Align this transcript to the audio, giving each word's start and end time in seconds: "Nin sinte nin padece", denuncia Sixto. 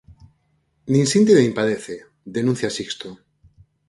"Nin 0.91 1.05
sinte 1.13 1.31
nin 1.35 1.51
padece", 1.59 1.95
denuncia 2.35 2.69
Sixto. 2.77 3.09